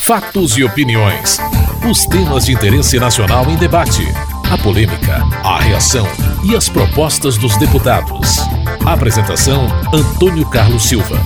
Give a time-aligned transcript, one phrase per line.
[0.00, 1.38] Fatos e opiniões.
[1.88, 4.02] Os temas de interesse nacional em debate.
[4.50, 6.06] A polêmica, a reação
[6.44, 8.38] e as propostas dos deputados.
[8.84, 11.18] Apresentação: Antônio Carlos Silva.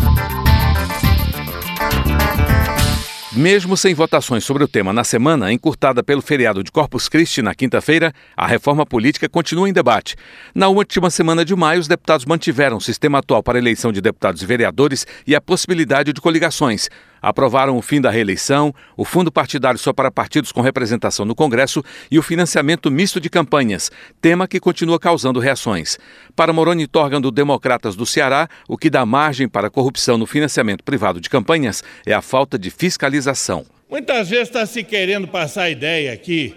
[3.37, 7.55] Mesmo sem votações sobre o tema na semana, encurtada pelo feriado de Corpus Christi na
[7.55, 10.17] quinta-feira, a reforma política continua em debate.
[10.55, 14.41] Na última semana de maio, os deputados mantiveram o sistema atual para eleição de deputados
[14.41, 16.89] e vereadores e a possibilidade de coligações.
[17.21, 21.83] Aprovaram o fim da reeleição, o fundo partidário só para partidos com representação no Congresso
[22.11, 25.99] e o financiamento misto de campanhas, tema que continua causando reações.
[26.35, 30.27] Para Moroni Torgan do Democratas do Ceará, o que dá margem para a corrupção no
[30.27, 33.65] financiamento privado de campanhas é a falta de fiscalização.
[33.89, 36.55] Muitas vezes está se querendo passar a ideia aqui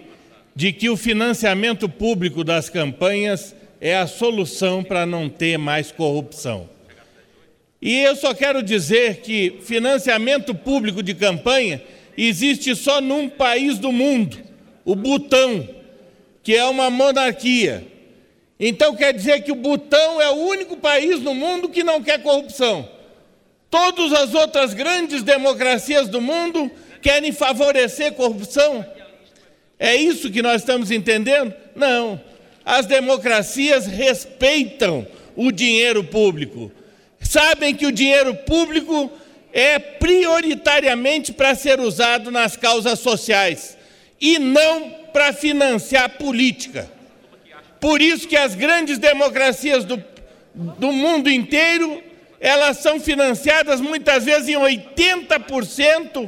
[0.56, 6.70] de que o financiamento público das campanhas é a solução para não ter mais corrupção.
[7.82, 11.82] E eu só quero dizer que financiamento público de campanha
[12.18, 14.38] existe só num país do mundo,
[14.84, 15.68] o Butão,
[16.44, 17.88] que é uma monarquia.
[18.60, 22.22] Então quer dizer que o Butão é o único país no mundo que não quer
[22.22, 22.90] corrupção.
[23.70, 26.70] Todas as outras grandes democracias do mundo
[27.02, 28.86] querem favorecer corrupção.
[29.78, 31.54] É isso que nós estamos entendendo?
[31.74, 32.20] Não.
[32.66, 36.70] As democracias respeitam o dinheiro público
[37.30, 39.12] sabem que o dinheiro público
[39.54, 43.78] é prioritariamente para ser usado nas causas sociais
[44.20, 46.92] e não para financiar política.
[47.80, 50.04] Por isso que as grandes democracias do,
[50.56, 52.02] do mundo inteiro,
[52.40, 56.28] elas são financiadas muitas vezes em 80%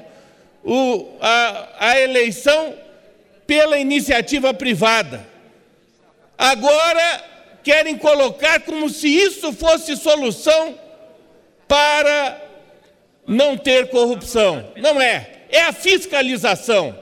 [0.63, 2.75] o, a, a eleição
[3.47, 5.27] pela iniciativa privada.
[6.37, 7.23] Agora
[7.63, 10.77] querem colocar como se isso fosse solução
[11.71, 12.37] para
[13.25, 14.73] não ter corrupção.
[14.75, 15.45] Não é.
[15.49, 16.93] É a fiscalização.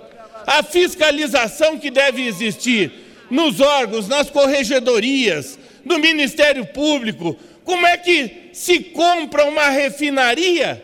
[0.45, 2.91] A fiscalização que deve existir
[3.31, 7.35] nos órgãos, nas corregedorias, no Ministério Público.
[7.65, 10.83] Como é que se compra uma refinaria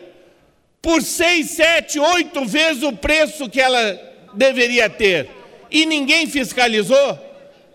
[0.82, 4.00] por seis, sete, oito vezes o preço que ela
[4.34, 5.30] deveria ter
[5.70, 7.16] e ninguém fiscalizou?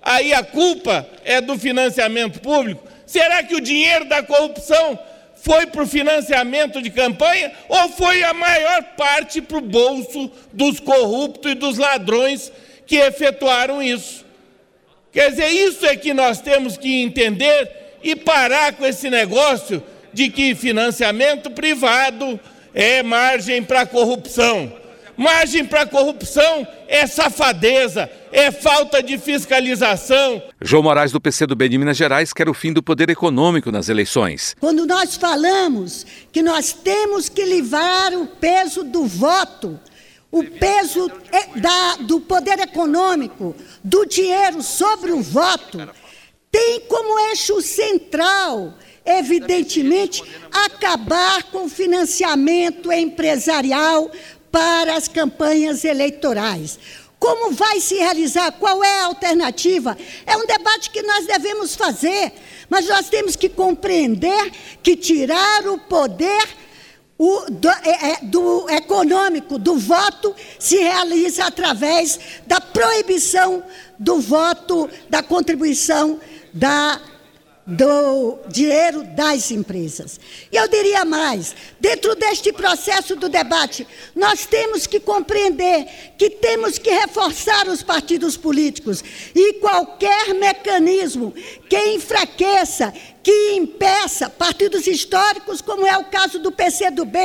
[0.01, 2.85] Aí a culpa é do financiamento público?
[3.05, 4.99] Será que o dinheiro da corrupção
[5.41, 10.79] foi para o financiamento de campanha ou foi a maior parte para o bolso dos
[10.79, 12.51] corruptos e dos ladrões
[12.85, 14.23] que efetuaram isso?
[15.11, 17.69] Quer dizer, isso é que nós temos que entender
[18.03, 22.39] e parar com esse negócio de que financiamento privado
[22.73, 24.80] é margem para corrupção.
[25.21, 30.41] Margem para corrupção é safadeza, é falta de fiscalização.
[30.59, 34.55] João Moraes, do PCdoB de Minas Gerais, quer o fim do poder econômico nas eleições.
[34.59, 39.79] Quando nós falamos que nós temos que livrar o peso do voto,
[40.31, 45.87] o peso é da, do poder econômico, do dinheiro sobre o voto,
[46.51, 48.73] tem como eixo central,
[49.05, 54.09] evidentemente, acabar com o financiamento empresarial
[54.51, 56.77] para as campanhas eleitorais.
[57.17, 58.51] Como vai se realizar?
[58.53, 59.95] Qual é a alternativa?
[60.25, 62.33] É um debate que nós devemos fazer,
[62.67, 64.51] mas nós temos que compreender
[64.81, 66.47] que tirar o poder
[67.21, 73.63] o, do, é, é do econômico do voto se realiza através da proibição
[73.99, 76.19] do voto, da contribuição
[76.51, 76.99] da
[77.65, 80.19] do dinheiro das empresas.
[80.51, 86.77] E eu diria mais: dentro deste processo do debate, nós temos que compreender que temos
[86.77, 89.03] que reforçar os partidos políticos
[89.35, 91.33] e qualquer mecanismo
[91.69, 97.17] que enfraqueça, que impeça partidos históricos, como é o caso do PCdoB,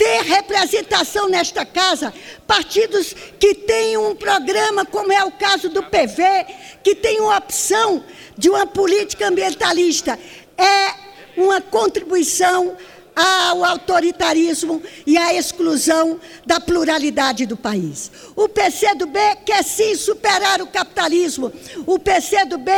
[0.00, 2.14] ter representação nesta casa,
[2.46, 6.46] partidos que têm um programa, como é o caso do PV,
[6.82, 8.02] que tem uma opção
[8.34, 10.18] de uma política ambientalista,
[10.56, 10.94] é
[11.36, 12.78] uma contribuição
[13.14, 18.10] ao autoritarismo e à exclusão da pluralidade do país.
[18.34, 21.52] O PCdoB quer sim superar o capitalismo.
[21.86, 22.70] O PCdoB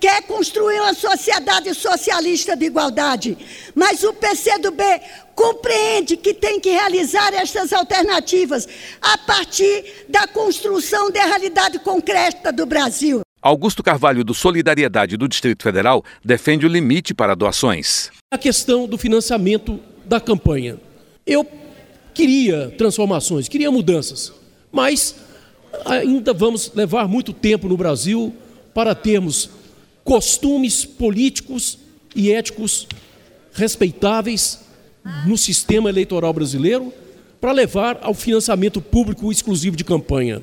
[0.00, 3.38] quer construir uma sociedade socialista de igualdade.
[3.74, 4.82] Mas o PCdoB
[5.34, 8.66] compreende que tem que realizar estas alternativas
[9.00, 13.27] a partir da construção da realidade concreta do Brasil.
[13.48, 18.10] Augusto Carvalho, do Solidariedade do Distrito Federal, defende o limite para doações.
[18.30, 20.76] A questão do financiamento da campanha.
[21.26, 21.46] Eu
[22.12, 24.34] queria transformações, queria mudanças,
[24.70, 25.14] mas
[25.86, 28.34] ainda vamos levar muito tempo no Brasil
[28.74, 29.48] para termos
[30.04, 31.78] costumes políticos
[32.14, 32.86] e éticos
[33.54, 34.60] respeitáveis
[35.26, 36.92] no sistema eleitoral brasileiro,
[37.40, 40.42] para levar ao financiamento público exclusivo de campanha.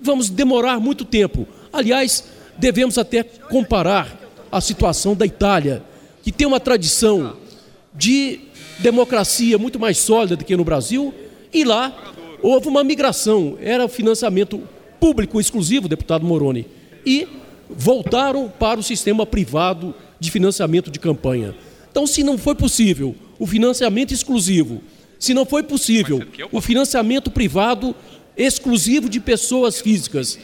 [0.00, 1.46] Vamos demorar muito tempo.
[1.72, 2.24] Aliás,
[2.60, 4.16] devemos até comparar
[4.52, 5.82] a situação da Itália,
[6.22, 7.36] que tem uma tradição
[7.94, 8.40] de
[8.78, 11.12] democracia muito mais sólida do que no Brasil,
[11.52, 14.62] e lá houve uma migração, era o financiamento
[15.00, 16.66] público exclusivo, deputado Moroni,
[17.04, 17.26] e
[17.68, 21.54] voltaram para o sistema privado de financiamento de campanha.
[21.90, 24.82] Então, se não foi possível o financiamento exclusivo,
[25.18, 26.22] se não foi possível
[26.52, 27.94] o financiamento privado
[28.36, 30.38] exclusivo de pessoas físicas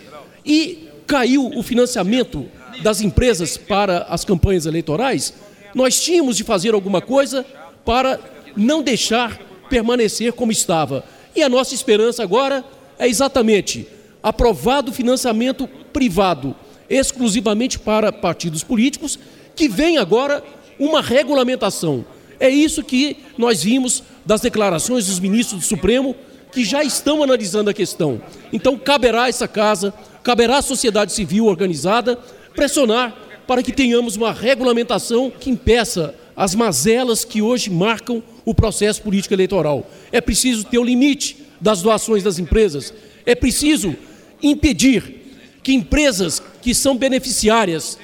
[0.44, 2.46] e caiu o financiamento
[2.82, 5.32] das empresas para as campanhas eleitorais,
[5.74, 7.44] nós tínhamos de fazer alguma coisa
[7.84, 8.18] para
[8.56, 9.38] não deixar
[9.68, 11.04] permanecer como estava.
[11.34, 12.64] E a nossa esperança agora
[12.98, 13.86] é exatamente
[14.22, 16.54] aprovado o financiamento privado
[16.88, 19.18] exclusivamente para partidos políticos,
[19.54, 20.42] que vem agora
[20.78, 22.04] uma regulamentação.
[22.38, 26.14] É isso que nós vimos das declarações dos ministros do Supremo,
[26.52, 28.20] que já estão analisando a questão.
[28.52, 29.92] Então, caberá essa casa,
[30.26, 32.18] caberá à sociedade civil organizada
[32.52, 39.00] pressionar para que tenhamos uma regulamentação que impeça as mazelas que hoje marcam o processo
[39.02, 39.88] político eleitoral.
[40.10, 42.92] É preciso ter o limite das doações das empresas.
[43.24, 43.94] É preciso
[44.42, 47.96] impedir que empresas que são beneficiárias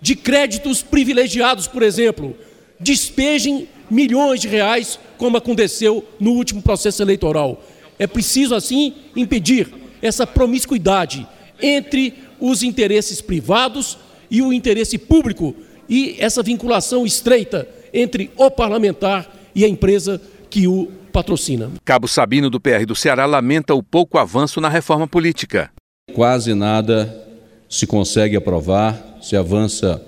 [0.00, 2.34] de créditos privilegiados, por exemplo,
[2.80, 7.62] despejem milhões de reais, como aconteceu no último processo eleitoral.
[7.98, 9.68] É preciso, assim, impedir
[10.00, 11.26] essa promiscuidade
[11.60, 13.98] entre os interesses privados
[14.30, 15.54] e o interesse público
[15.88, 20.20] e essa vinculação estreita entre o parlamentar e a empresa
[20.50, 21.70] que o patrocina.
[21.84, 25.70] Cabo Sabino, do PR do Ceará, lamenta o pouco avanço na reforma política.
[26.12, 27.24] Quase nada
[27.68, 30.02] se consegue aprovar, se avança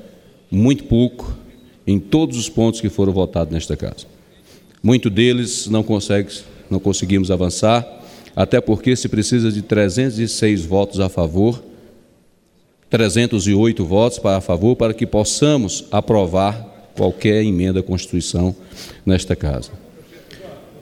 [0.50, 1.36] muito pouco
[1.86, 4.06] em todos os pontos que foram votados nesta casa.
[4.82, 6.30] Muito deles não consegue,
[6.70, 7.86] não conseguimos avançar,
[8.34, 11.62] até porque se precisa de 306 votos a favor,
[12.90, 18.54] 308 votos para a favor para que possamos aprovar qualquer emenda à Constituição
[19.04, 19.70] nesta casa.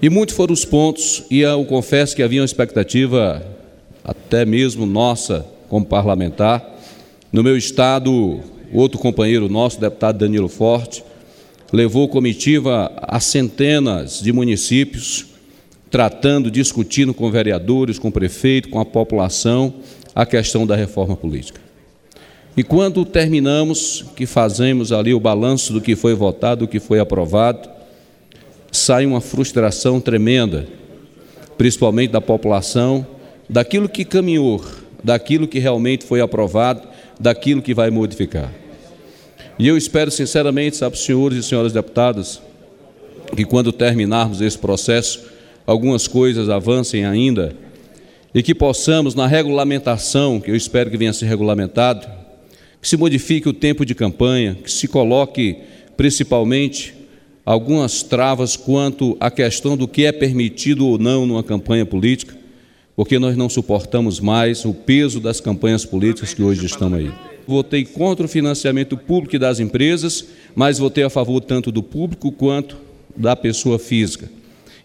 [0.00, 3.42] E muitos foram os pontos, e eu confesso que havia uma expectativa,
[4.04, 6.64] até mesmo nossa, como parlamentar.
[7.32, 8.40] No meu estado,
[8.72, 11.02] outro companheiro nosso, deputado Danilo Forte,
[11.72, 15.26] levou comitiva a centenas de municípios,
[15.90, 19.74] tratando, discutindo com vereadores, com prefeito, com a população,
[20.14, 21.60] a questão da reforma política.
[22.56, 26.98] E quando terminamos, que fazemos ali o balanço do que foi votado, do que foi
[26.98, 27.68] aprovado,
[28.72, 30.66] sai uma frustração tremenda,
[31.58, 33.06] principalmente da população,
[33.48, 34.64] daquilo que caminhou,
[35.04, 36.88] daquilo que realmente foi aprovado,
[37.20, 38.50] daquilo que vai modificar.
[39.58, 42.40] E eu espero sinceramente, sabe, senhores e senhoras deputadas,
[43.34, 45.35] que quando terminarmos esse processo,
[45.66, 47.54] algumas coisas avancem ainda
[48.34, 52.06] e que possamos, na regulamentação, que eu espero que venha a ser regulamentado,
[52.80, 55.56] que se modifique o tempo de campanha, que se coloque
[55.96, 56.94] principalmente
[57.46, 62.36] algumas travas quanto à questão do que é permitido ou não numa campanha política,
[62.94, 67.10] porque nós não suportamos mais o peso das campanhas políticas que hoje estão aí.
[67.46, 72.76] Votei contra o financiamento público das empresas, mas votei a favor tanto do público quanto
[73.16, 74.28] da pessoa física.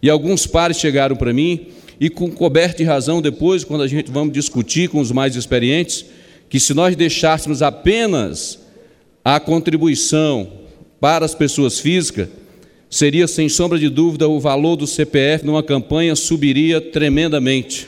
[0.01, 1.67] E alguns pares chegaram para mim
[1.99, 6.05] e com coberta de razão depois, quando a gente vamos discutir com os mais experientes,
[6.49, 8.59] que se nós deixássemos apenas
[9.23, 10.51] a contribuição
[10.99, 12.27] para as pessoas físicas,
[12.89, 17.87] seria sem sombra de dúvida o valor do CPF numa campanha subiria tremendamente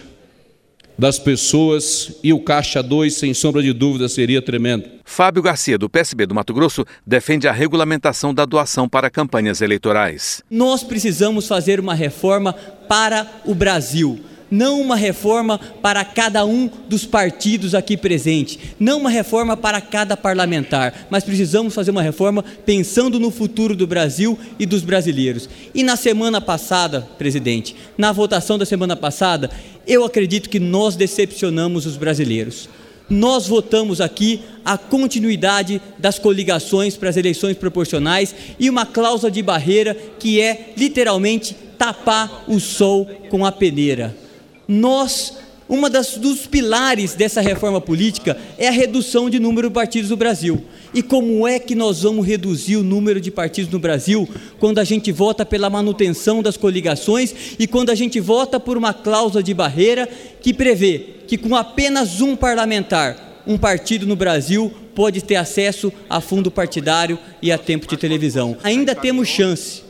[0.98, 4.86] das pessoas e o caixa 2, sem sombra de dúvida, seria tremendo.
[5.04, 10.42] Fábio Garcia, do PSB do Mato Grosso, defende a regulamentação da doação para campanhas eleitorais.
[10.50, 12.54] Nós precisamos fazer uma reforma
[12.88, 14.20] para o Brasil
[14.54, 20.16] não uma reforma para cada um dos partidos aqui presentes, não uma reforma para cada
[20.16, 25.50] parlamentar, mas precisamos fazer uma reforma pensando no futuro do Brasil e dos brasileiros.
[25.74, 29.50] E na semana passada, presidente, na votação da semana passada,
[29.88, 32.70] eu acredito que nós decepcionamos os brasileiros.
[33.10, 39.42] Nós votamos aqui a continuidade das coligações para as eleições proporcionais e uma cláusula de
[39.42, 44.24] barreira que é literalmente tapar o sol com a peneira
[44.68, 50.10] nós, uma das dos pilares dessa reforma política é a redução de número de partidos
[50.10, 50.64] no Brasil.
[50.94, 54.28] E como é que nós vamos reduzir o número de partidos no Brasil
[54.60, 58.94] quando a gente vota pela manutenção das coligações e quando a gente vota por uma
[58.94, 60.08] cláusula de barreira
[60.42, 66.22] que prevê que com apenas um parlamentar, um partido no Brasil pode ter acesso a
[66.22, 68.58] fundo partidário e a tempo de televisão.
[68.64, 69.83] Ainda temos chance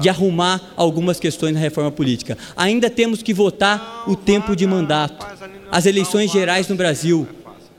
[0.00, 2.36] de arrumar algumas questões na reforma política.
[2.56, 5.26] Ainda temos que votar o tempo de mandato.
[5.70, 7.28] As eleições gerais no Brasil,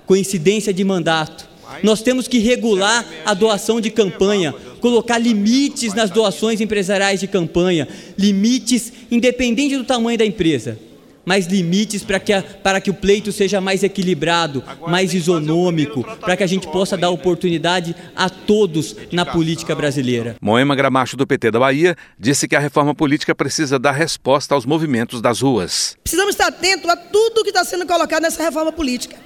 [0.05, 1.49] coincidência de mandato.
[1.83, 7.87] Nós temos que regular a doação de campanha, colocar limites nas doações empresariais de campanha,
[8.17, 10.77] limites independente do tamanho da empresa
[11.25, 16.35] mais limites para que, a, para que o pleito seja mais equilibrado, mais isonômico, para
[16.35, 20.35] que a gente possa dar oportunidade a todos na política brasileira.
[20.41, 24.65] Moema Gramacho, do PT da Bahia, disse que a reforma política precisa dar resposta aos
[24.65, 25.97] movimentos das ruas.
[26.03, 29.17] Precisamos estar atentos a tudo que está sendo colocado nessa reforma política.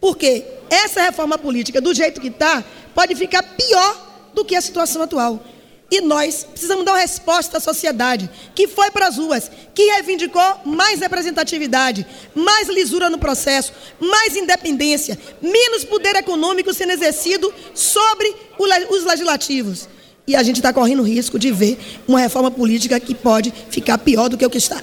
[0.00, 2.64] Porque essa reforma política, do jeito que está,
[2.94, 5.44] pode ficar pior do que a situação atual.
[5.90, 10.60] E nós precisamos dar uma resposta à sociedade que foi para as ruas, que reivindicou
[10.64, 19.04] mais representatividade, mais lisura no processo, mais independência, menos poder econômico sendo exercido sobre os
[19.04, 19.88] legislativos.
[20.28, 24.28] E a gente está correndo risco de ver uma reforma política que pode ficar pior
[24.28, 24.80] do que o que está.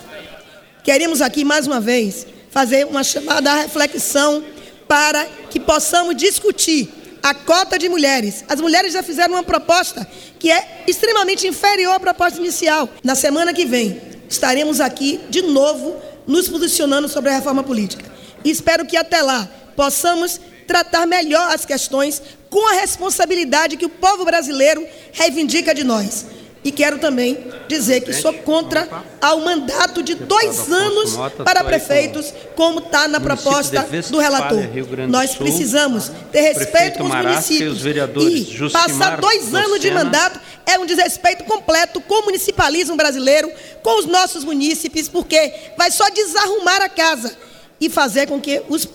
[0.84, 4.44] Queremos aqui, mais uma vez, fazer uma chamada à reflexão
[4.90, 6.90] para que possamos discutir
[7.30, 8.46] a cota de mulheres.
[8.48, 10.08] As mulheres já fizeram uma proposta
[10.40, 12.90] que é extremamente inferior à proposta inicial.
[13.04, 18.06] Na semana que vem, estaremos aqui de novo nos posicionando sobre a reforma política.
[18.46, 23.90] E espero que até lá possamos tratar melhor as questões com a responsabilidade que o
[23.90, 26.26] povo brasileiro reivindica de nós.
[26.64, 28.88] E quero também dizer que sou contra
[29.22, 34.60] ao mandato de dois anos para prefeitos, como está na proposta do relator.
[35.08, 37.86] Nós precisamos ter respeito com os municípios.
[37.86, 43.50] E passar dois anos de mandato é um desrespeito completo com o municipalismo brasileiro,
[43.82, 47.36] com os nossos munícipes, porque vai só desarrumar a casa
[47.80, 48.88] e fazer com que os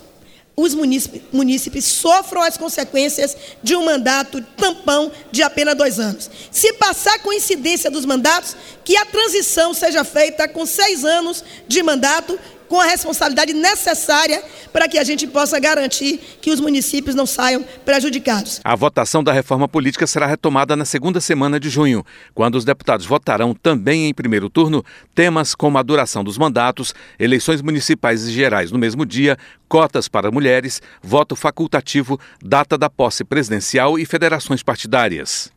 [0.55, 6.31] os munícipes, sofram as consequências de um mandato tampão de apenas dois anos.
[6.51, 8.55] Se passar coincidência dos mandatos,
[8.85, 12.39] que a transição seja feita com seis anos de mandato,
[12.73, 17.63] com a responsabilidade necessária para que a gente possa garantir que os municípios não saiam
[17.85, 18.63] prejudicados.
[18.65, 22.03] A votação da reforma política será retomada na segunda semana de junho,
[22.33, 24.83] quando os deputados votarão também em primeiro turno
[25.15, 29.37] temas como a duração dos mandatos, eleições municipais e gerais no mesmo dia,
[29.69, 35.53] cotas para mulheres, voto facultativo, data da posse presidencial e federações partidárias.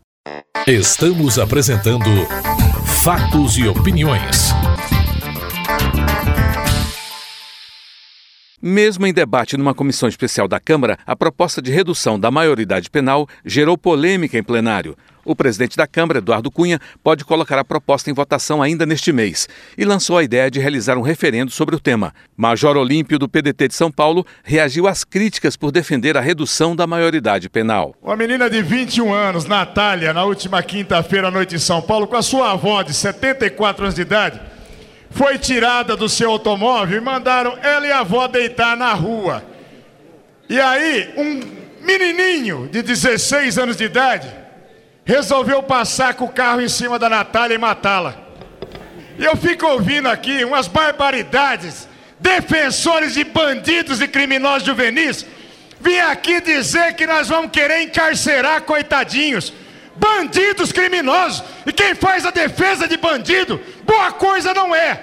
[0.67, 2.09] Estamos apresentando
[3.01, 4.53] Fatos e Opiniões.
[8.67, 13.29] Mesmo em debate numa comissão especial da Câmara, a proposta de redução da maioridade penal
[13.45, 14.97] gerou polêmica em plenário.
[15.23, 19.47] O presidente da Câmara, Eduardo Cunha, pode colocar a proposta em votação ainda neste mês
[19.77, 22.11] e lançou a ideia de realizar um referendo sobre o tema.
[22.35, 26.87] Major Olímpio, do PDT de São Paulo, reagiu às críticas por defender a redução da
[26.87, 27.93] maioridade penal.
[28.01, 32.15] Uma menina de 21 anos, Natália, na última quinta-feira à noite em São Paulo, com
[32.15, 34.54] a sua avó de 74 anos de idade
[35.15, 39.41] foi tirada do seu automóvel e mandaram ela e a avó deitar na rua.
[40.49, 41.41] E aí, um
[41.81, 44.27] menininho de 16 anos de idade
[45.05, 48.13] resolveu passar com o carro em cima da Natália e matá-la.
[49.17, 51.87] E eu fico ouvindo aqui umas barbaridades.
[52.19, 55.25] Defensores de bandidos e criminosos juvenis
[55.79, 59.53] vim aqui dizer que nós vamos querer encarcerar coitadinhos,
[59.95, 61.43] bandidos criminosos.
[61.65, 64.99] E quem faz a defesa de bandido boa coisa não é.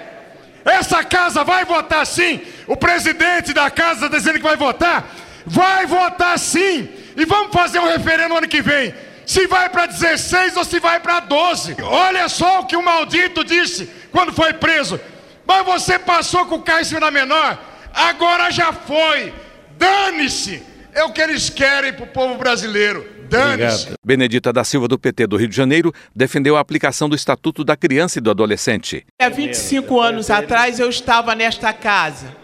[0.63, 2.41] Essa casa vai votar sim.
[2.67, 5.05] O presidente da casa está dizendo que vai votar.
[5.45, 6.89] Vai votar sim.
[7.15, 8.93] E vamos fazer um referendo ano que vem.
[9.25, 11.77] Se vai para 16 ou se vai para 12.
[11.81, 14.99] Olha só o que o maldito disse quando foi preso.
[15.45, 17.57] Mas você passou com o carro da menor.
[17.93, 19.33] Agora já foi.
[19.77, 20.63] Dane-se.
[20.93, 23.12] É o que eles querem para o povo brasileiro.
[23.33, 23.93] Dane-se.
[24.05, 27.75] Benedita da Silva, do PT do Rio de Janeiro, defendeu a aplicação do Estatuto da
[27.75, 29.03] Criança e do Adolescente.
[29.19, 32.35] Há 25 anos atrás eu estava nesta casa.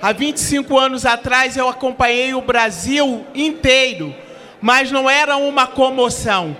[0.00, 4.12] Há 25 anos atrás eu acompanhei o Brasil inteiro,
[4.60, 6.56] mas não era uma comoção.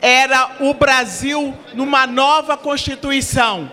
[0.00, 3.70] Era o Brasil numa nova Constituição,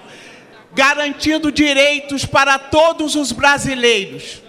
[0.74, 4.42] garantindo direitos para todos os brasileiros.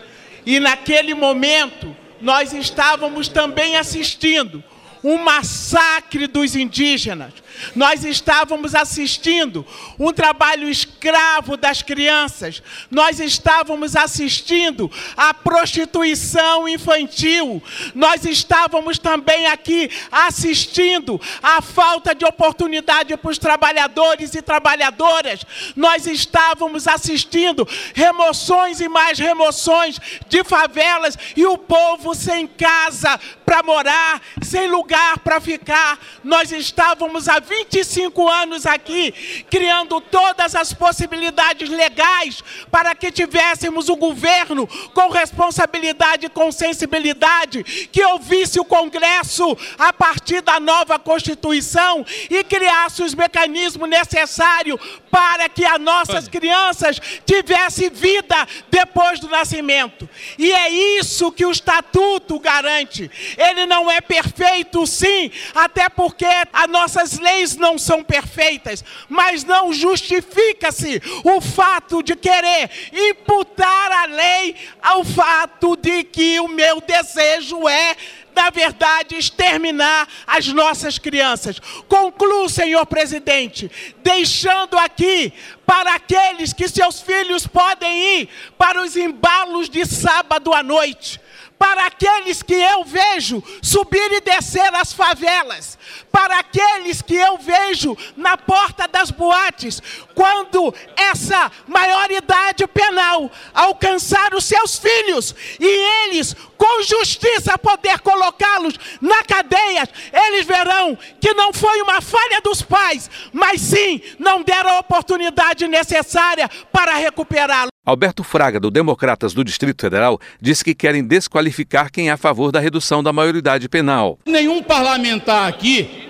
[0.45, 4.65] E naquele momento, nós estávamos também assistindo
[5.03, 7.33] um massacre dos indígenas.
[7.75, 9.67] Nós estávamos assistindo
[9.99, 12.63] um trabalho escravo das crianças.
[12.91, 17.63] Nós estávamos assistindo a prostituição infantil.
[17.95, 25.41] Nós estávamos também aqui assistindo a falta de oportunidade para os trabalhadores e trabalhadoras.
[25.75, 29.99] Nós estávamos assistindo remoções e mais remoções
[30.29, 35.99] de favelas e o povo sem casa para morar, sem lugar lugar para ficar.
[36.23, 39.13] Nós estávamos há 25 anos aqui,
[39.51, 42.41] criando todas as possibilidades legais
[42.71, 49.93] para que tivéssemos um governo com responsabilidade e com sensibilidade, que ouvisse o Congresso a
[49.93, 54.79] partir da nova Constituição e criasse os mecanismos necessários
[55.11, 58.37] para que as nossas crianças tivessem vida
[58.71, 60.09] depois do nascimento.
[60.39, 60.69] E é
[61.01, 63.11] isso que o Estatuto garante.
[63.37, 69.73] Ele não é perfeito, sim, até porque as nossas leis não são perfeitas, mas não
[69.73, 77.69] justifica-se o fato de querer imputar a lei ao fato de que o meu desejo
[77.69, 77.97] é
[78.35, 81.59] na verdade, exterminar as nossas crianças.
[81.89, 83.71] Concluo, senhor presidente,
[84.03, 85.33] deixando aqui
[85.65, 88.29] para aqueles que seus filhos podem ir
[88.59, 91.19] para os embalos de sábado à noite
[91.59, 95.79] para aqueles que eu vejo subir e descer as favelas,
[96.13, 99.83] para aqueles que eu vejo na porta das boates,
[100.15, 105.67] quando essa maioridade penal alcançar os seus filhos e
[106.07, 112.63] eles, com justiça, poder colocá-los na cadeia, eles verão que não foi uma falha dos
[112.63, 117.76] pais, mas sim não deram a oportunidade necessária para recuperá-los.
[117.87, 122.51] Alberto Fraga, do Democratas do Distrito Federal, disse que querem desqualificar quem é a favor
[122.51, 124.19] da redução da maioridade penal.
[124.27, 126.09] Nenhum parlamentar aqui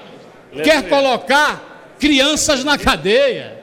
[0.65, 3.63] quer colocar crianças na cadeia.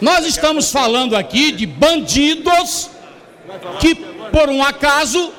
[0.00, 2.90] Nós estamos falando aqui de bandidos
[3.80, 5.32] que, por um acaso,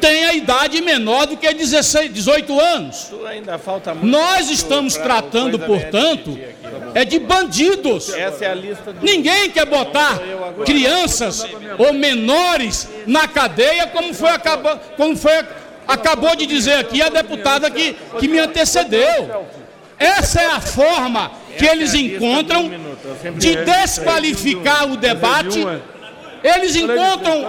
[0.00, 3.12] têm a idade menor do que 16, 18 anos.
[4.02, 6.38] Nós estamos tratando, portanto,
[6.94, 8.12] é de bandidos.
[9.02, 10.20] Ninguém quer botar
[10.64, 11.46] crianças
[11.78, 14.30] ou menores na cadeia, como foi,
[14.96, 15.44] como foi
[15.86, 19.46] acabou de dizer aqui a deputada que, que me antecedeu.
[19.98, 22.70] Essa é a forma que eles encontram
[23.36, 25.60] de desqualificar o debate.
[26.42, 27.46] Eles encontram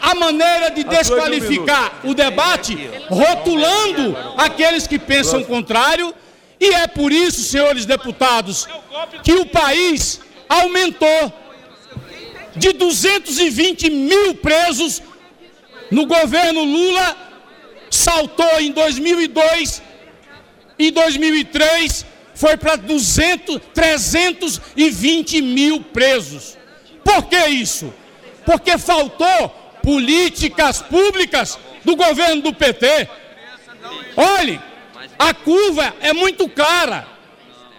[0.00, 2.76] a maneira de desqualificar o debate,
[3.08, 6.14] rotulando aqueles que pensam contrário.
[6.58, 8.66] E é por isso, senhores deputados,
[9.22, 11.32] que o país aumentou
[12.54, 15.02] de 220 mil presos
[15.90, 17.16] no governo Lula,
[17.90, 19.82] saltou em 2002
[20.78, 26.56] em 2003 foi para 200, 320 mil presos.
[27.02, 27.92] Por que isso?
[28.46, 29.48] Porque faltou
[29.82, 33.08] políticas públicas do governo do PT.
[34.16, 34.60] Olhe,
[35.18, 37.06] a curva é muito clara.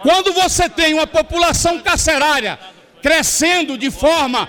[0.00, 2.58] Quando você tem uma população carcerária
[3.02, 4.48] crescendo de forma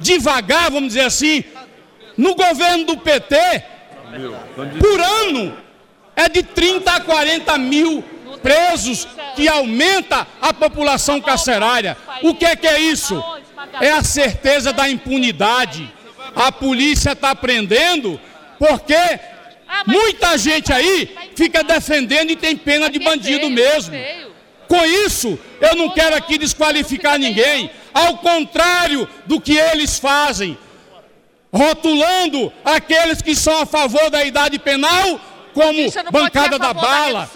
[0.00, 1.42] devagar, vamos dizer assim,
[2.16, 3.36] no governo do PT,
[4.78, 5.56] por ano
[6.16, 8.02] é de 30 a 40 mil
[8.42, 9.06] presos
[9.36, 11.96] que aumenta a população carcerária.
[12.22, 13.22] O que é que é isso?
[13.80, 15.92] É a certeza da impunidade.
[16.34, 18.20] A polícia está prendendo
[18.58, 18.96] porque
[19.86, 23.94] muita gente aí fica defendendo e tem pena de bandido mesmo.
[24.66, 30.58] Com isso, eu não quero aqui desqualificar ninguém, ao contrário do que eles fazem,
[31.50, 35.20] rotulando aqueles que são a favor da idade penal
[35.54, 37.28] como bancada da bala,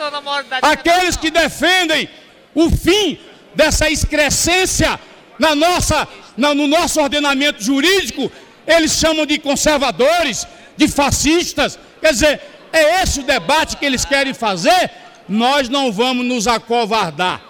[0.61, 2.09] aqueles que defendem
[2.55, 3.19] o fim
[3.55, 5.01] dessa excrescência
[5.39, 8.31] na nossa, no nosso ordenamento jurídico,
[8.67, 11.79] eles chamam de conservadores, de fascistas.
[12.01, 12.41] Quer dizer,
[12.73, 14.91] é esse o debate que eles querem fazer?
[15.29, 17.43] Nós não vamos nos acovardar.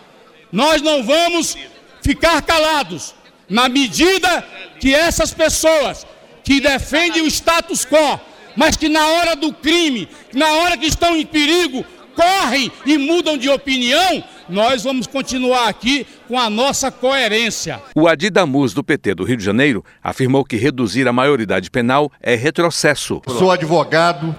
[0.51, 1.57] Nós não vamos
[2.03, 3.15] ficar calados.
[3.49, 4.47] Na medida
[4.81, 6.07] que essas pessoas
[6.43, 8.21] que defendem o status quo,
[8.57, 13.37] mas que na hora do crime, na hora que estão em perigo, correm e mudam
[13.37, 17.81] de opinião, nós vamos continuar aqui com a nossa coerência.
[17.97, 22.13] O Adi Damus, do PT do Rio de Janeiro, afirmou que reduzir a maioridade penal
[22.21, 23.23] é retrocesso.
[23.27, 24.37] Sou advogado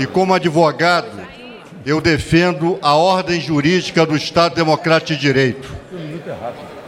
[0.00, 1.20] e, como advogado,
[1.84, 5.68] eu defendo a ordem jurídica do Estado Democrático de Direito.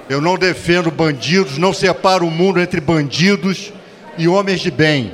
[0.09, 3.73] Eu não defendo bandidos, não separo o mundo entre bandidos
[4.16, 5.12] e homens de bem.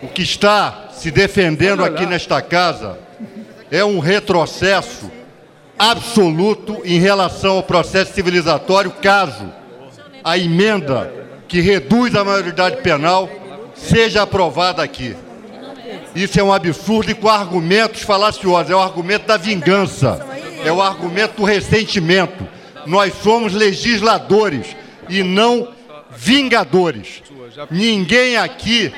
[0.00, 2.98] O que está se defendendo aqui nesta casa
[3.70, 5.17] é um retrocesso
[5.78, 9.52] absoluto em relação ao processo civilizatório, caso
[10.24, 11.12] a emenda
[11.46, 13.28] que reduz a maioridade penal
[13.74, 15.16] seja aprovada aqui.
[16.14, 18.70] Isso é um absurdo e com argumentos falaciosos.
[18.70, 20.26] É o argumento da vingança,
[20.64, 22.46] é o argumento do ressentimento.
[22.84, 24.76] Nós somos legisladores
[25.08, 25.68] e não
[26.10, 27.22] vingadores.
[27.70, 28.92] Ninguém aqui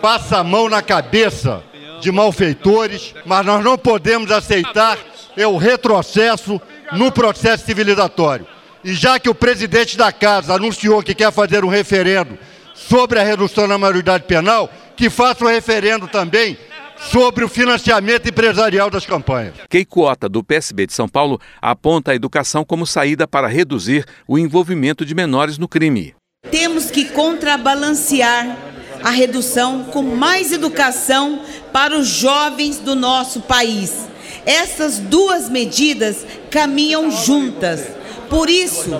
[0.00, 1.62] passa a mão na cabeça
[2.02, 4.98] de malfeitores, mas nós não podemos aceitar
[5.36, 6.60] é o retrocesso
[6.92, 8.46] no processo civilizatório.
[8.84, 12.36] E já que o presidente da casa anunciou que quer fazer um referendo
[12.74, 16.58] sobre a redução da maioridade penal, que faça o um referendo também
[17.10, 19.54] sobre o financiamento empresarial das campanhas.
[19.68, 24.38] Keiko Ota, do PSB de São Paulo, aponta a educação como saída para reduzir o
[24.38, 26.14] envolvimento de menores no crime.
[26.50, 28.71] Temos que contrabalancear
[29.02, 31.40] a redução com mais educação
[31.72, 33.92] para os jovens do nosso país.
[34.44, 38.01] Essas duas medidas caminham juntas.
[38.32, 38.90] Por isso,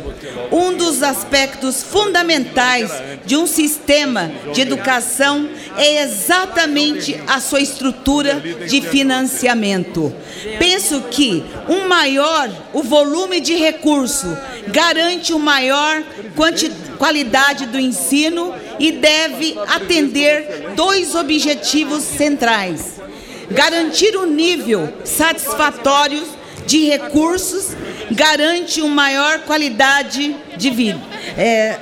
[0.52, 2.90] um dos aspectos fundamentais
[3.24, 10.14] de um sistema de educação é exatamente a sua estrutura de financiamento.
[10.58, 14.26] Penso que um maior o volume de recurso
[14.68, 16.02] garante uma maior
[16.98, 23.00] qualidade do ensino e deve atender dois objetivos centrais:
[23.50, 26.22] garantir um nível satisfatório
[26.66, 27.68] de recursos
[28.12, 31.00] garante uma maior qualidade de vida
[31.36, 31.78] é,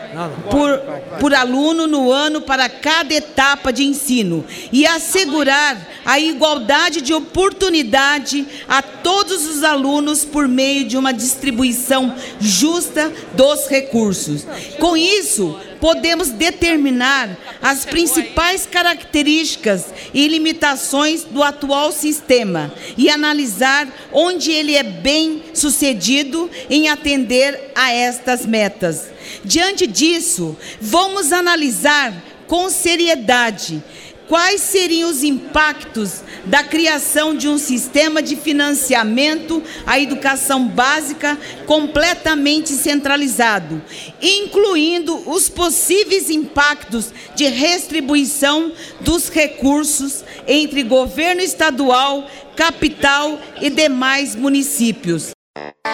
[0.50, 0.78] por,
[1.18, 8.46] por aluno no ano para cada etapa de ensino e assegurar a igualdade de oportunidade
[8.68, 14.46] a todos os alunos por meio de uma distribuição justa dos recursos.
[14.78, 24.52] Com isso, podemos determinar as principais características e limitações do atual sistema e analisar onde
[24.52, 29.06] ele é bem sucedido em atender a estas metas.
[29.44, 32.12] Diante disso, vamos analisar
[32.46, 33.82] com seriedade
[34.30, 42.70] quais seriam os impactos da criação de um sistema de financiamento à educação básica completamente
[42.74, 43.82] centralizado,
[44.22, 55.30] incluindo os possíveis impactos de restribuição dos recursos entre governo estadual, capital e demais municípios.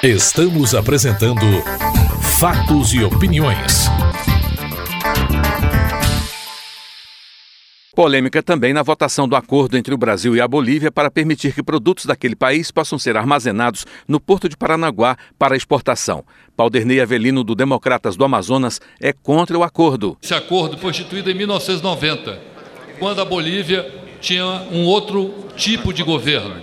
[0.02, 1.46] Estamos apresentando
[2.38, 3.88] Fatos e Opiniões.
[7.96, 11.62] Polêmica também na votação do acordo entre o Brasil e a Bolívia para permitir que
[11.62, 16.22] produtos daquele país possam ser armazenados no porto de Paranaguá para exportação.
[16.54, 20.14] Paldernei Avelino, do Democratas do Amazonas, é contra o acordo.
[20.22, 22.38] Esse acordo foi instituído em 1990,
[22.98, 26.56] quando a Bolívia tinha um outro tipo de governo.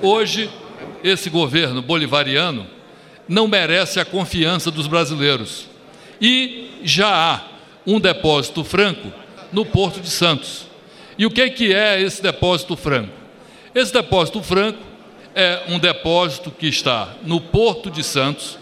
[0.00, 0.48] Hoje,
[1.02, 2.68] esse governo bolivariano
[3.28, 5.68] não merece a confiança dos brasileiros.
[6.20, 7.40] E já há
[7.84, 9.21] um depósito franco
[9.52, 10.66] no Porto de Santos.
[11.18, 13.12] E o que, que é esse depósito franco?
[13.74, 14.78] Esse depósito franco
[15.34, 18.58] é um depósito que está no Porto de Santos,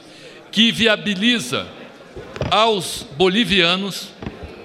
[0.50, 1.66] que viabiliza
[2.50, 4.08] aos bolivianos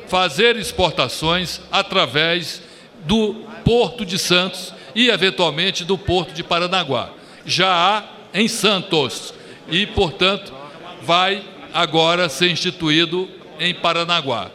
[0.08, 2.62] fazer exportações através
[3.06, 7.10] do Porto de Santos e, eventualmente, do Porto de Paranaguá.
[7.46, 9.34] Já há em Santos
[9.70, 10.54] e, portanto,
[11.02, 14.52] vai agora ser instituído em Paranaguá.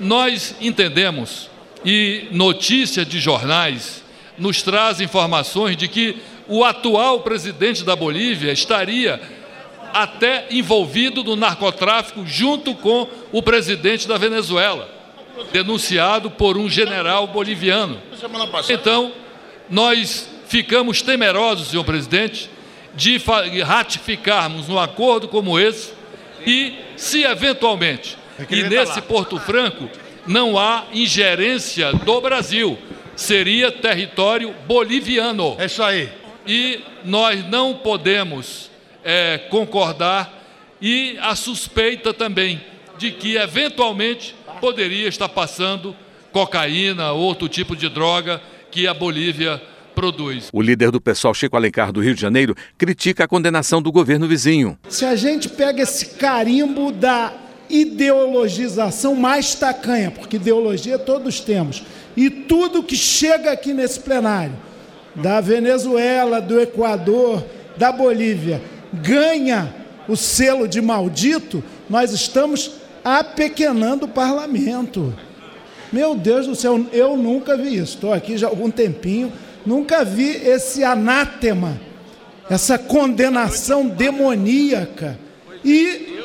[0.00, 1.50] Nós entendemos,
[1.84, 4.04] e notícia de jornais
[4.36, 9.20] nos traz informações de que o atual presidente da Bolívia estaria
[9.92, 14.88] até envolvido no narcotráfico junto com o presidente da Venezuela,
[15.52, 18.00] denunciado por um general boliviano.
[18.68, 19.12] Então,
[19.68, 22.48] nós ficamos temerosos, senhor presidente,
[22.94, 23.20] de
[23.62, 25.92] ratificarmos um acordo como esse
[26.46, 28.16] e, se eventualmente
[28.50, 29.88] e nesse Porto Franco
[30.26, 32.78] não há ingerência do Brasil.
[33.16, 35.56] Seria território boliviano.
[35.58, 36.08] É isso aí.
[36.46, 38.70] E nós não podemos
[39.04, 40.38] é, concordar
[40.80, 42.60] e a suspeita também
[42.96, 45.96] de que eventualmente poderia estar passando
[46.32, 49.60] cocaína, outro tipo de droga que a Bolívia
[49.94, 50.48] produz.
[50.52, 54.28] O líder do pessoal, Chico Alencar, do Rio de Janeiro, critica a condenação do governo
[54.28, 54.78] vizinho.
[54.88, 57.32] Se a gente pega esse carimbo da
[57.70, 61.82] ideologização mais tacanha, porque ideologia todos temos.
[62.16, 64.54] E tudo que chega aqui nesse plenário,
[65.14, 67.44] da Venezuela, do Equador,
[67.76, 69.74] da Bolívia, ganha
[70.08, 72.72] o selo de maldito, nós estamos
[73.04, 75.14] apequenando o parlamento.
[75.92, 77.94] Meu Deus do céu, eu nunca vi isso.
[77.94, 79.32] Estou aqui já há algum tempinho,
[79.64, 81.80] nunca vi esse anátema,
[82.48, 85.18] essa condenação demoníaca.
[85.64, 86.17] E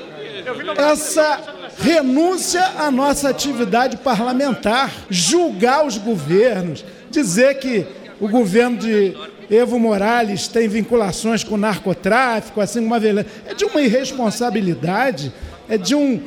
[0.77, 1.39] essa
[1.79, 7.85] renúncia à nossa atividade parlamentar, julgar os governos, dizer que
[8.19, 9.15] o governo de
[9.49, 15.33] Evo Morales tem vinculações com o narcotráfico, assim como uma violência, é de uma irresponsabilidade,
[15.67, 16.21] é de um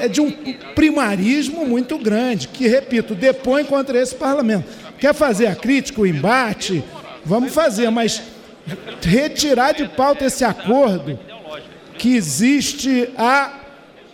[0.00, 0.30] é de um
[0.74, 4.64] primarismo muito grande, que, repito, depõe contra esse parlamento.
[4.98, 6.82] Quer fazer a crítica, o embate?
[7.26, 8.22] Vamos fazer, mas
[9.02, 11.18] retirar de pauta esse acordo
[12.00, 13.60] que existe há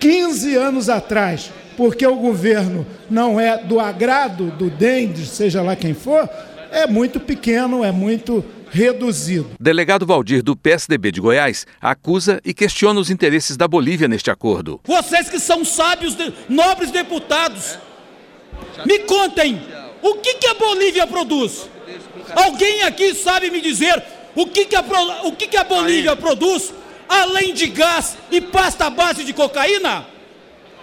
[0.00, 5.94] 15 anos atrás, porque o governo não é do agrado do DENDES, seja lá quem
[5.94, 6.28] for,
[6.72, 9.52] é muito pequeno, é muito reduzido.
[9.60, 14.80] Delegado Valdir do PSDB de Goiás acusa e questiona os interesses da Bolívia neste acordo.
[14.84, 16.16] Vocês que são sábios,
[16.48, 17.78] nobres deputados,
[18.84, 19.62] me contem
[20.02, 21.70] o que, que a Bolívia produz.
[22.34, 24.02] Alguém aqui sabe me dizer
[24.34, 24.82] o que, que, a,
[25.22, 26.74] o que, que a Bolívia produz
[27.08, 30.06] além de gás e pasta base de cocaína?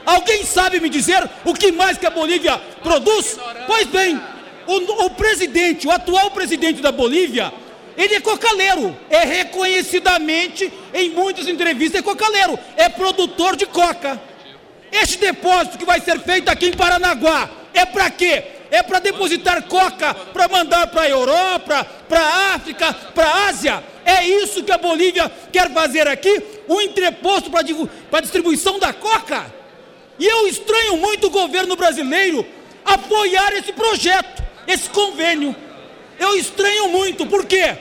[0.05, 3.37] Alguém sabe me dizer o que mais que a Bolívia produz?
[3.65, 4.19] Pois bem,
[4.67, 7.53] o, o presidente, o atual presidente da Bolívia,
[7.97, 14.19] ele é cocaleiro, é reconhecidamente, em muitas entrevistas, é cocaleiro, é produtor de coca.
[14.91, 18.43] Este depósito que vai ser feito aqui em Paranaguá é para quê?
[18.69, 23.83] É para depositar coca, para mandar para a Europa, para a África, para a Ásia.
[24.05, 27.61] É isso que a Bolívia quer fazer aqui, um entreposto para
[28.17, 29.53] a distribuição da coca.
[30.19, 32.45] E eu estranho muito o governo brasileiro
[32.85, 35.55] apoiar esse projeto, esse convênio.
[36.19, 37.75] Eu estranho muito, por quê?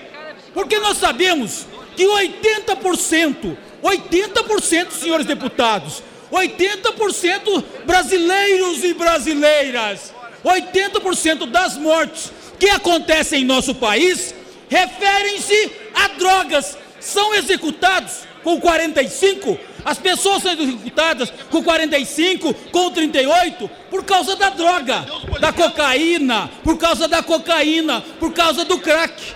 [0.54, 10.12] Porque nós sabemos que 80%, 80%, senhores deputados, 80% brasileiros e brasileiras,
[10.44, 14.35] 80% das mortes que acontecem em nosso país
[14.68, 23.70] referem-se a drogas, são executados com 45, as pessoas são executadas com 45, com 38,
[23.90, 25.05] por causa da droga,
[25.40, 29.35] da cocaína, por causa da cocaína, por causa do crack.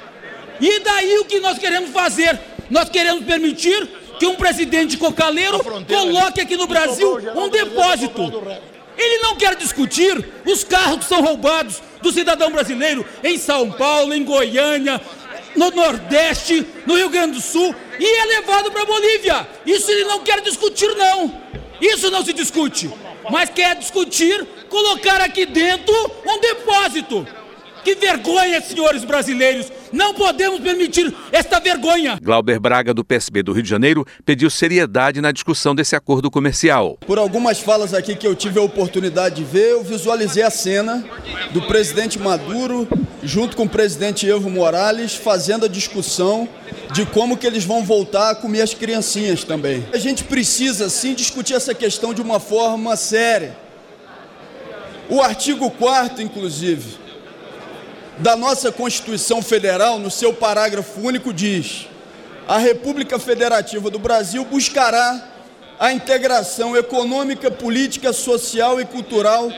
[0.60, 2.38] E daí o que nós queremos fazer?
[2.70, 3.88] Nós queremos permitir
[4.18, 8.22] que um presidente cocaleiro coloque aqui no Brasil um depósito.
[8.96, 14.14] Ele não quer discutir os carros que são roubados do cidadão brasileiro em São Paulo,
[14.14, 15.00] em Goiânia,
[15.56, 19.48] no Nordeste, no Rio Grande do Sul e é levado para a Bolívia.
[19.64, 21.40] Isso ele não quer discutir, não.
[21.80, 22.90] Isso não se discute.
[23.30, 25.94] Mas quer discutir colocar aqui dentro
[26.26, 27.26] um depósito.
[27.82, 29.70] Que vergonha, senhores brasileiros!
[29.92, 32.18] Não podemos permitir esta vergonha.
[32.22, 36.98] Glauber Braga, do PSB do Rio de Janeiro, pediu seriedade na discussão desse acordo comercial.
[37.06, 41.04] Por algumas falas aqui que eu tive a oportunidade de ver, eu visualizei a cena
[41.52, 42.88] do presidente Maduro
[43.22, 46.48] junto com o presidente Evo Morales fazendo a discussão
[46.92, 49.84] de como que eles vão voltar a comer as criancinhas também.
[49.92, 53.56] A gente precisa sim discutir essa questão de uma forma séria.
[55.08, 56.98] O artigo 4 inclusive,
[58.18, 61.86] da nossa Constituição Federal, no seu parágrafo único, diz:
[62.48, 65.28] a República Federativa do Brasil buscará
[65.78, 69.52] a integração econômica, política, social e cultural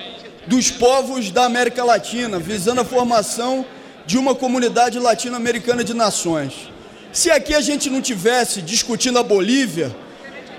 [0.47, 3.65] dos povos da América Latina, visando a formação
[4.07, 6.71] de uma comunidade latino-americana de nações.
[7.13, 9.95] Se aqui a gente não tivesse discutindo a Bolívia,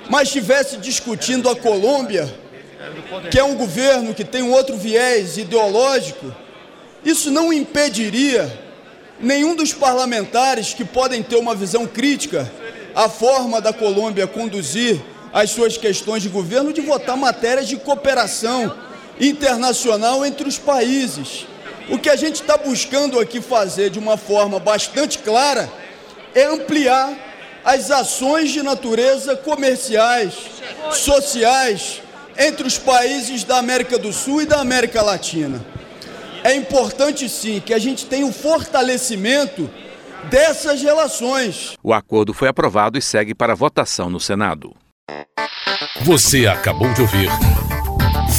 [0.10, 2.34] mas estivesse discutindo a Colômbia,
[3.30, 6.34] que é um governo que tem um outro viés ideológico,
[7.04, 8.52] isso não impediria
[9.20, 12.52] nenhum dos parlamentares que podem ter uma visão crítica
[12.96, 18.76] à forma da Colômbia conduzir as suas questões de governo de votar matérias de cooperação
[19.20, 21.46] internacional entre os países.
[21.90, 25.70] O que a gente está buscando aqui fazer de uma forma bastante clara
[26.34, 27.14] é ampliar
[27.64, 30.34] as ações de natureza comerciais,
[30.92, 32.02] sociais,
[32.38, 35.64] entre os países da América do Sul e da América Latina
[36.44, 39.70] é importante sim que a gente tenha o fortalecimento
[40.30, 41.78] dessas relações.
[41.84, 44.74] O acordo foi aprovado e segue para votação no Senado.
[46.02, 47.30] Você acabou de ouvir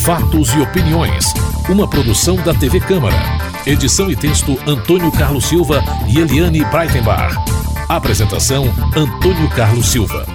[0.05, 1.27] Fatos e Opiniões,
[1.69, 3.17] uma produção da TV Câmara.
[3.67, 7.35] Edição e texto Antônio Carlos Silva e Eliane Breitenbach.
[7.89, 8.65] Apresentação
[8.97, 10.27] Antônio Carlos Silva.